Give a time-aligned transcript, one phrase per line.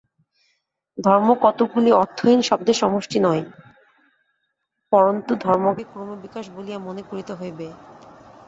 [0.97, 3.43] ধর্ম কতকগুলি অর্থহীন শব্দের সমষ্টি নয়,
[4.91, 7.67] পরন্তু ধর্মকে ক্রমবিকাশ বলিয়া মনে করিতে হইবে।